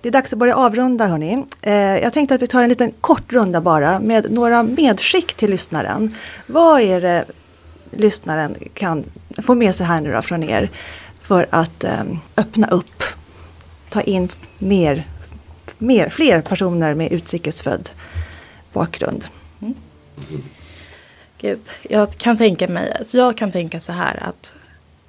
[0.00, 1.44] Det är dags att börja avrunda hörni.
[1.62, 5.50] Eh, jag tänkte att vi tar en liten kort runda bara med några medskick till
[5.50, 6.14] lyssnaren.
[6.46, 7.24] Vad är det
[7.90, 9.04] lyssnaren kan
[9.42, 10.70] få med sig här nu då från er
[11.22, 12.02] för att eh,
[12.36, 13.02] öppna upp,
[13.94, 14.28] ta in
[14.58, 15.06] mer,
[15.78, 17.90] mer, fler personer med utrikesfödd
[18.72, 19.24] bakgrund?
[19.60, 19.74] Mm.
[20.30, 20.42] Mm.
[21.40, 24.56] Gud, jag kan tänka mig, alltså jag kan tänka så här att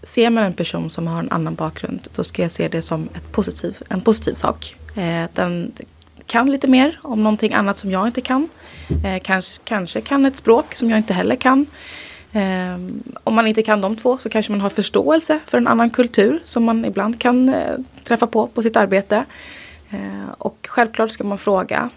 [0.04, 3.10] ser man en person som har en annan bakgrund då ska jag se det som
[3.14, 4.76] ett positiv, en positiv sak.
[4.96, 5.72] Eh, den
[6.26, 8.50] kan lite mer om någonting annat som jag inte kan.
[9.06, 11.66] Eh, kanske, kanske kan ett språk som jag inte heller kan.
[12.38, 15.90] Ehm, om man inte kan de två så kanske man har förståelse för en annan
[15.90, 19.26] kultur som man ibland kan eh, träffa på på sitt arbete.
[19.90, 21.90] Ehm, och självklart ska man fråga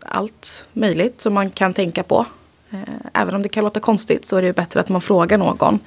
[0.00, 2.26] allt möjligt som man kan tänka på
[2.70, 2.84] ehm,
[3.14, 5.80] även om det kan låta konstigt så är det bättre att man frågar någon.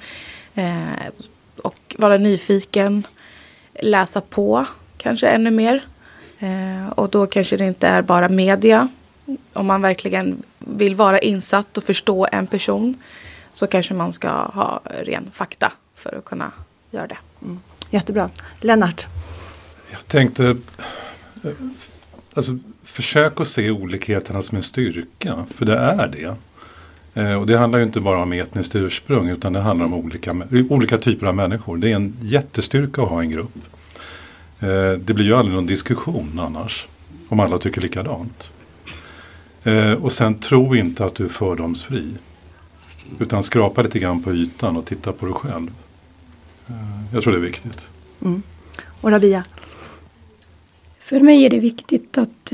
[1.62, 3.06] Och vara nyfiken,
[3.80, 5.84] läsa på kanske ännu mer.
[6.94, 8.88] Och då kanske det inte är bara media.
[9.52, 12.96] Om man verkligen vill vara insatt och förstå en person
[13.52, 16.52] så kanske man ska ha ren fakta för att kunna
[16.90, 17.18] göra det.
[17.42, 17.60] Mm.
[17.90, 18.30] Jättebra.
[18.60, 19.06] Lennart?
[19.90, 20.56] Jag tänkte,
[22.34, 26.36] alltså, försök att se olikheterna som en styrka, för det är det.
[27.14, 30.36] Eh, och det handlar ju inte bara om etniskt ursprung utan det handlar om olika,
[30.70, 31.76] olika typer av människor.
[31.76, 33.56] Det är en jättestyrka att ha en grupp.
[34.60, 36.86] Eh, det blir ju aldrig någon diskussion annars.
[37.28, 38.50] Om alla tycker likadant.
[39.64, 42.14] Eh, och sen tro inte att du är fördomsfri.
[43.18, 45.70] Utan skrapa lite grann på ytan och titta på dig själv.
[47.12, 47.88] Jag tror det är viktigt.
[48.24, 48.42] Mm.
[49.00, 49.44] Och Rabia?
[50.98, 52.52] För mig är det viktigt att,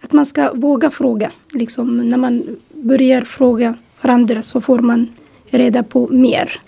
[0.00, 1.30] att man ska våga fråga.
[1.52, 5.08] Liksom när man börjar fråga varandra så får man
[5.46, 6.60] reda på mer.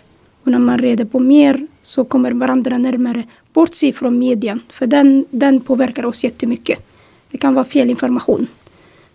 [0.43, 3.25] Och när man reda på mer så kommer varandra närmare.
[3.53, 6.87] Bortse från medien, för den, den påverkar oss jättemycket.
[7.31, 8.47] Det kan vara fel information.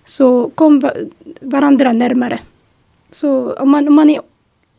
[0.06, 0.90] Så kom
[1.42, 2.40] varandra närmare.
[3.12, 4.22] Så om man, om man är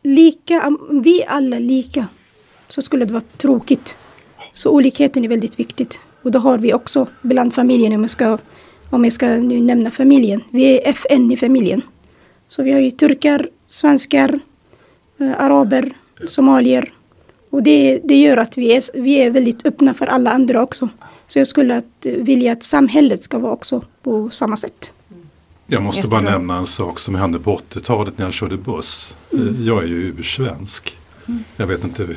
[0.02, 2.06] lika, om vi alla är lika,
[2.68, 3.96] så skulle det vara tråkigt.
[4.52, 6.00] Så olikheten är väldigt viktigt.
[6.22, 8.38] Och det har vi också bland familjen, om jag ska,
[8.90, 10.40] om jag ska nu nämna familjen.
[10.50, 11.82] Vi är FN i familjen.
[12.48, 14.40] Så vi har ju turkar, svenskar,
[15.18, 15.92] äh, araber,
[16.26, 16.92] somalier.
[17.50, 20.88] Och det, det gör att vi är, vi är väldigt öppna för alla andra också.
[21.26, 24.92] Så jag skulle att, eh, vilja att samhället ska vara också på samma sätt.
[25.70, 29.16] Jag måste bara nämna en sak som hände på 80-talet när jag körde buss.
[29.32, 29.64] Mm.
[29.66, 30.98] Jag är ju ursvensk.
[31.28, 31.44] Mm.
[31.56, 32.08] Jag vet inte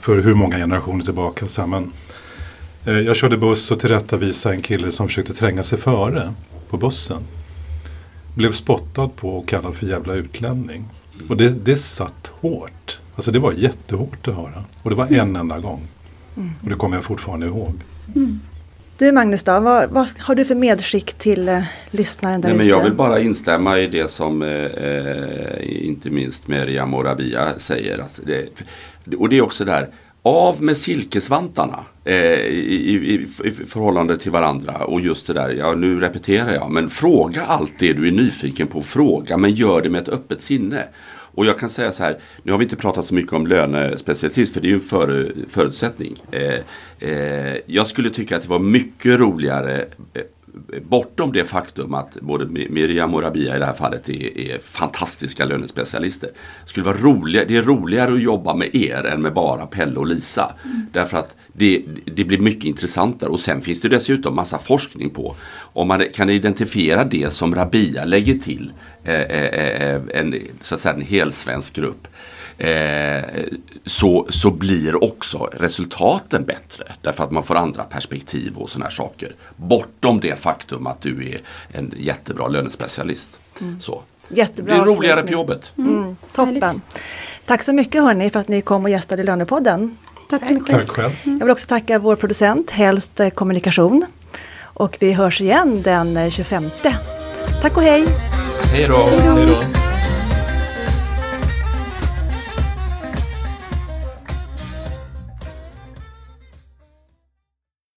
[0.00, 1.48] för hur många generationer tillbaka.
[1.48, 1.92] Så men,
[2.84, 6.34] eh, jag körde buss och tillrättavisade en kille som försökte tränga sig före
[6.68, 7.22] på bussen
[8.36, 10.84] blev spottad på och kallad för jävla utlänning.
[11.28, 12.98] Och det, det satt hårt.
[13.16, 14.64] Alltså det var jättehårt att höra.
[14.82, 15.88] Och det var en enda gång.
[16.36, 16.50] Mm.
[16.62, 17.74] Och det kommer jag fortfarande ihåg.
[18.14, 18.40] Mm.
[18.98, 22.68] Du Magnus då, vad, vad, har du för medskick till eh, lyssnaren där Nej, men
[22.68, 27.98] Jag vill bara instämma i det som eh, eh inte minst Meriam Morabia säger.
[27.98, 28.48] Alltså det,
[29.16, 29.88] och det är också där,
[30.22, 34.84] av med silkesvantarna eh, i, i, i, förhållande till varandra.
[34.84, 38.66] Och just det där, ja nu repeterar jag, men fråga allt det du är nyfiken
[38.66, 38.82] på.
[38.82, 40.84] Fråga, men gör det med ett öppet sinne.
[41.36, 44.52] Och jag kan säga så här, nu har vi inte pratat så mycket om lönespecialist
[44.52, 46.22] för det är ju en för, förutsättning.
[46.30, 46.54] Eh,
[47.10, 49.84] eh, jag skulle tycka att det var mycket roligare
[50.14, 50.22] eh,
[50.82, 55.44] bortom det faktum att både Miriam och Rabia i det här fallet är, är fantastiska
[55.44, 56.30] lönespecialister.
[56.64, 60.06] Skulle vara roliga, det är roligare att jobba med er än med bara Pelle och
[60.06, 60.54] Lisa.
[60.64, 60.86] Mm.
[60.92, 65.34] Därför att det, det, blir mycket intressantare och sen finns det dessutom massa forskning på
[65.58, 68.72] om man kan identifiera det som Rabia lägger till
[69.04, 72.08] eh, eh, eh en, så att säga, en helsvensk grupp
[72.58, 73.24] eh,
[73.86, 76.84] så, så blir också resultaten bättre.
[77.02, 79.34] Därför att man får andra perspektiv och sådana här saker.
[79.56, 81.40] Bortom det faktum att du är
[81.72, 83.38] en jättebra lönespecialist.
[83.60, 83.80] Mm.
[83.80, 84.02] Så.
[84.28, 85.72] Jättebra det blir roligare på jobbet.
[85.78, 85.98] Mm.
[85.98, 86.16] Mm.
[86.32, 86.80] Toppen.
[87.46, 89.96] Tack så mycket hörni för att ni kom och gästade Lönepodden.
[90.28, 90.70] Tack så mycket.
[90.70, 91.12] Tack själv.
[91.24, 94.06] Jag vill också tacka vår producent, Helst Kommunikation.
[94.62, 96.70] Och vi hörs igen den 25.
[97.62, 98.06] Tack och hej!
[98.72, 99.85] Hej då!